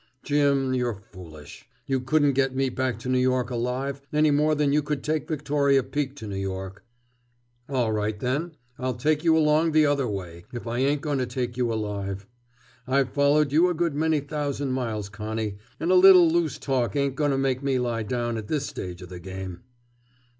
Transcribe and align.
"Jim, 0.23 0.73
you're 0.73 0.95
foolish. 1.11 1.69
You 1.85 1.99
couldn't 1.99 2.33
get 2.33 2.55
me 2.55 2.69
back 2.69 2.97
to 3.01 3.07
New 3.07 3.19
York 3.19 3.51
alive, 3.51 4.01
any 4.11 4.31
more 4.31 4.55
than 4.55 4.73
you 4.73 4.81
could 4.81 5.03
take 5.03 5.27
Victoria 5.27 5.83
Peak 5.83 6.15
to 6.15 6.25
New 6.25 6.37
York!" 6.39 6.83
"All 7.69 7.91
right, 7.93 8.19
then, 8.19 8.53
I'll 8.79 8.95
take 8.95 9.23
you 9.23 9.37
along 9.37 9.73
the 9.73 9.85
other 9.85 10.07
way, 10.07 10.45
if 10.51 10.65
I 10.65 10.79
ain't 10.79 11.01
going 11.01 11.19
to 11.19 11.27
take 11.27 11.55
you 11.55 11.71
alive. 11.71 12.25
I've 12.87 13.11
followed 13.13 13.51
you 13.51 13.69
a 13.69 13.75
good 13.75 13.93
many 13.93 14.21
thousand 14.21 14.71
miles, 14.71 15.07
Connie, 15.07 15.59
and 15.79 15.91
a 15.91 15.93
little 15.93 16.27
loose 16.27 16.57
talk 16.57 16.95
ain't 16.95 17.15
going 17.15 17.29
to 17.29 17.37
make 17.37 17.61
me 17.61 17.77
lie 17.77 18.01
down 18.01 18.37
at 18.37 18.47
this 18.47 18.65
stage 18.65 19.03
of 19.03 19.09
the 19.09 19.19
game." 19.19 19.61